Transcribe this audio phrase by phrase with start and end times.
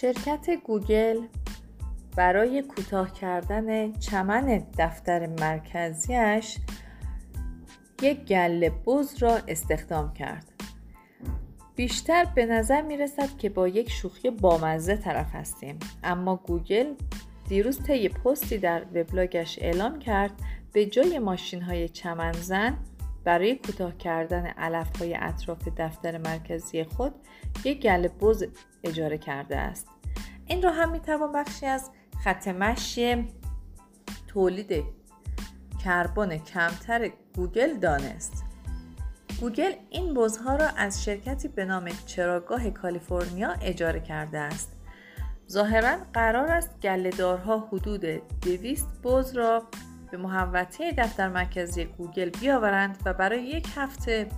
[0.00, 1.20] شرکت گوگل
[2.16, 6.56] برای کوتاه کردن چمن دفتر مرکزیش
[8.02, 10.46] یک گله بز را استخدام کرد.
[11.76, 15.78] بیشتر به نظر می رسد که با یک شوخی بامزه طرف هستیم.
[16.04, 16.94] اما گوگل
[17.48, 20.32] دیروز طی پستی در وبلاگش اعلام کرد
[20.72, 22.78] به جای ماشین های چمنزن
[23.24, 27.14] برای کوتاه کردن علف های اطراف دفتر مرکزی خود
[27.64, 28.44] یک گله بز
[28.84, 29.88] اجاره کرده است.
[30.46, 31.90] این را هم می‌توان بخشی از
[32.24, 33.28] خط مشی
[34.26, 34.84] تولید
[35.84, 38.44] کربن کمتر گوگل دانست.
[39.40, 44.72] گوگل این بزها را از شرکتی به نام چراگاه کالیفرنیا اجاره کرده است.
[45.50, 48.04] ظاهرا قرار است گلهدارها حدود
[48.42, 49.62] دویست بز را
[50.14, 54.28] به محوطه دفتر مرکزی گوگل بیاورند و برای یک هفته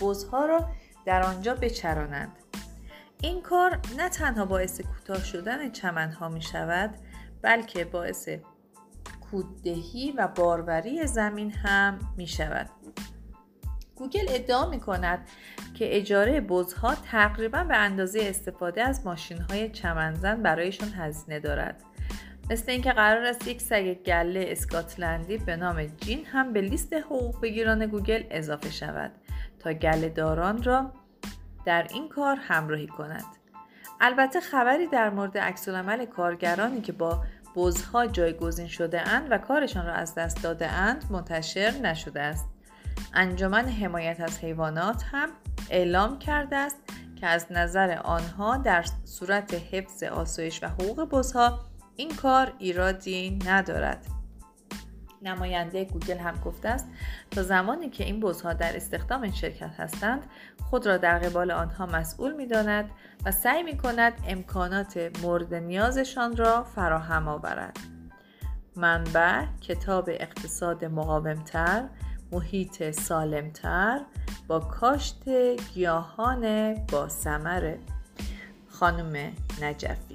[0.00, 0.68] بزها را
[1.06, 2.32] در آنجا بچرانند.
[3.20, 6.94] این کار نه تنها باعث کوتاه شدن چمنها می شود
[7.42, 8.28] بلکه باعث
[9.30, 12.70] کوددهی و باروری زمین هم می شود.
[13.94, 15.28] گوگل ادعا می کند
[15.74, 21.82] که اجاره بزها تقریبا به اندازه استفاده از ماشین های چمنزن برایشان هزینه دارد.
[22.50, 27.40] مثل اینکه قرار است یک سگ گله اسکاتلندی به نام جین هم به لیست حقوق
[27.40, 29.10] بگیران گوگل اضافه شود
[29.58, 30.92] تا گله داران را
[31.64, 33.24] در این کار همراهی کند.
[34.00, 37.22] البته خبری در مورد عکسالعمل کارگرانی که با
[37.56, 42.48] بزها جایگزین شده اند و کارشان را از دست داده اند منتشر نشده است.
[43.14, 45.28] انجمن حمایت از حیوانات هم
[45.70, 46.76] اعلام کرده است
[47.16, 54.06] که از نظر آنها در صورت حفظ آسایش و حقوق بزها این کار ایرادی ندارد.
[55.22, 56.88] نماینده گوگل هم گفته است
[57.30, 60.22] تا زمانی که این بزها در استخدام این شرکت هستند
[60.70, 62.90] خود را در قبال آنها مسئول می داند
[63.24, 67.78] و سعی می کند امکانات مورد نیازشان را فراهم آورد.
[68.76, 71.88] منبع کتاب اقتصاد مقاومتر
[72.32, 74.00] محیط سالمتر
[74.48, 75.28] با کاشت
[75.74, 77.74] گیاهان با سمر
[78.68, 79.32] خانم
[79.62, 80.11] نجفی.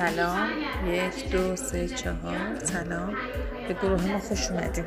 [0.00, 0.48] سلام.
[0.86, 2.58] یک دو سه چهار.
[2.64, 3.16] سلام.
[3.68, 4.84] به گروه ما خوش اومدیم.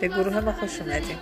[0.00, 1.18] به گروه ما خوش اومدیم.